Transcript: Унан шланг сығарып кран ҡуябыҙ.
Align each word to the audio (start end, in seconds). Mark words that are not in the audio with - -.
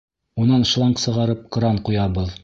Унан 0.43 0.63
шланг 0.69 1.01
сығарып 1.03 1.43
кран 1.57 1.83
ҡуябыҙ. 1.91 2.33